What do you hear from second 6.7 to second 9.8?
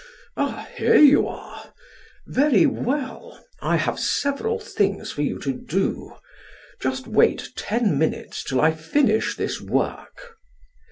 Just wait ten minutes till I finish this